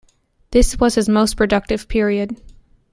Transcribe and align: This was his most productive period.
This 0.49 0.79
was 0.79 0.95
his 0.95 1.07
most 1.07 1.37
productive 1.37 1.87
period. 1.87 2.41